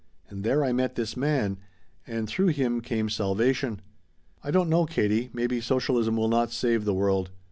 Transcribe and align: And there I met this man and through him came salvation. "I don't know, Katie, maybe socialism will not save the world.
And 0.31 0.43
there 0.43 0.65
I 0.65 0.71
met 0.73 0.95
this 0.95 1.15
man 1.15 1.59
and 2.07 2.27
through 2.27 2.47
him 2.47 2.81
came 2.81 3.07
salvation. 3.07 3.81
"I 4.43 4.49
don't 4.49 4.67
know, 4.67 4.87
Katie, 4.87 5.29
maybe 5.31 5.61
socialism 5.61 6.17
will 6.17 6.27
not 6.27 6.51
save 6.51 6.85
the 6.85 6.95
world. 6.95 7.29